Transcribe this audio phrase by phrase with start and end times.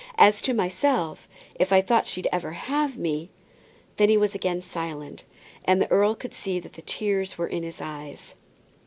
[0.17, 1.29] As to myself,
[1.59, 3.29] if I thought she'd ever have me"
[3.97, 5.25] Then he was again silent,
[5.63, 8.33] and the earl could see that the tears were in his eyes.